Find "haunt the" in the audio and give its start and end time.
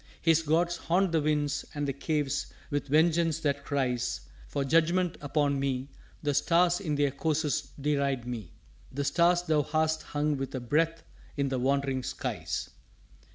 0.77-1.21